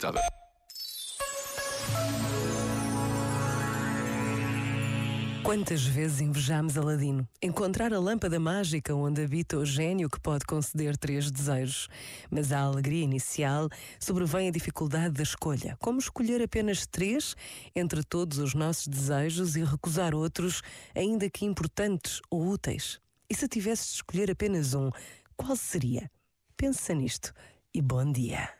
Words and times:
Limitada. 0.00 0.20
Quantas 5.42 5.84
vezes 5.84 6.20
invejamos 6.20 6.78
Aladino? 6.78 7.28
Encontrar 7.42 7.92
a 7.92 7.98
lâmpada 7.98 8.38
mágica 8.38 8.94
onde 8.94 9.22
habita 9.22 9.58
o 9.58 9.66
gênio 9.66 10.08
que 10.08 10.20
pode 10.20 10.46
conceder 10.46 10.96
três 10.96 11.30
desejos. 11.30 11.88
Mas 12.30 12.52
a 12.52 12.60
alegria 12.60 13.04
inicial 13.04 13.68
sobrevém 13.98 14.48
a 14.48 14.52
dificuldade 14.52 15.14
da 15.14 15.22
escolha. 15.22 15.76
Como 15.80 15.98
escolher 15.98 16.40
apenas 16.40 16.86
três 16.86 17.34
entre 17.74 18.02
todos 18.02 18.38
os 18.38 18.54
nossos 18.54 18.86
desejos 18.86 19.56
e 19.56 19.64
recusar 19.64 20.14
outros, 20.14 20.62
ainda 20.94 21.28
que 21.28 21.44
importantes 21.44 22.20
ou 22.30 22.48
úteis? 22.48 22.98
E 23.28 23.34
se 23.34 23.46
tivesse 23.48 23.88
de 23.88 23.94
escolher 23.96 24.30
apenas 24.30 24.72
um, 24.72 24.90
qual 25.36 25.56
seria? 25.56 26.10
Pensa 26.56 26.94
nisto 26.94 27.34
e 27.74 27.82
bom 27.82 28.10
dia. 28.10 28.59